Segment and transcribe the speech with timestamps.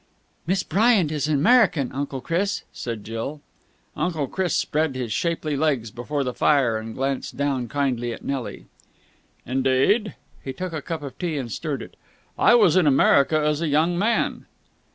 [0.47, 3.39] "Miss Bryant is American, Uncle Chris," said Jill.
[3.95, 8.65] Uncle Chris spread his shapely legs before the fire, and glanced down kindly at Nelly.
[9.45, 11.95] "Indeed?" He took a cup of tea and stirred it.
[12.35, 14.47] "I was in America as a young man."